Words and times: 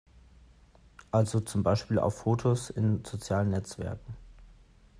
Also 1.11 1.41
zum 1.41 1.61
Beispiel 1.61 1.99
auf 1.99 2.17
Fotos 2.21 2.71
in 2.71 3.05
sozialen 3.05 3.51
Netzwerken. 3.51 4.17